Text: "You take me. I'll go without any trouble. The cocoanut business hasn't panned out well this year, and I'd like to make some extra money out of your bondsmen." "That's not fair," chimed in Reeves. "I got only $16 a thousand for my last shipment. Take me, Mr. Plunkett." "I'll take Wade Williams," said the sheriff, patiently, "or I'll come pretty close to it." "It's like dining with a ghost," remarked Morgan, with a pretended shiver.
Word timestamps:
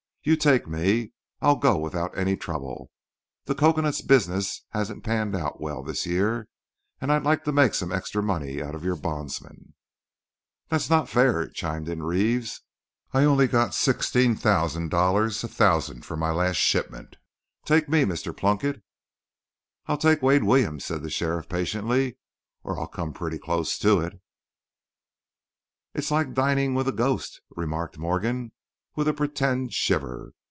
"You 0.23 0.35
take 0.35 0.67
me. 0.67 1.13
I'll 1.41 1.55
go 1.55 1.79
without 1.79 2.15
any 2.15 2.37
trouble. 2.37 2.91
The 3.45 3.55
cocoanut 3.55 3.99
business 4.05 4.63
hasn't 4.69 5.03
panned 5.03 5.35
out 5.35 5.59
well 5.59 5.81
this 5.81 6.05
year, 6.05 6.47
and 6.99 7.11
I'd 7.11 7.23
like 7.23 7.43
to 7.45 7.51
make 7.51 7.73
some 7.73 7.91
extra 7.91 8.21
money 8.21 8.61
out 8.61 8.75
of 8.75 8.83
your 8.83 8.95
bondsmen." 8.95 9.73
"That's 10.69 10.91
not 10.91 11.09
fair," 11.09 11.47
chimed 11.49 11.89
in 11.89 12.03
Reeves. 12.03 12.61
"I 13.11 13.23
got 13.23 13.29
only 13.29 13.47
$16 13.47 15.43
a 15.43 15.47
thousand 15.47 16.05
for 16.05 16.15
my 16.17 16.29
last 16.31 16.57
shipment. 16.57 17.15
Take 17.65 17.89
me, 17.89 18.03
Mr. 18.03 18.37
Plunkett." 18.37 18.83
"I'll 19.87 19.97
take 19.97 20.21
Wade 20.21 20.43
Williams," 20.43 20.85
said 20.85 21.01
the 21.01 21.09
sheriff, 21.09 21.49
patiently, 21.49 22.19
"or 22.63 22.79
I'll 22.79 22.85
come 22.85 23.11
pretty 23.11 23.39
close 23.39 23.75
to 23.79 23.99
it." 24.01 24.21
"It's 25.95 26.11
like 26.11 26.35
dining 26.35 26.75
with 26.75 26.87
a 26.87 26.91
ghost," 26.91 27.41
remarked 27.55 27.97
Morgan, 27.97 28.51
with 28.93 29.07
a 29.07 29.13
pretended 29.13 29.71
shiver. 29.71 30.33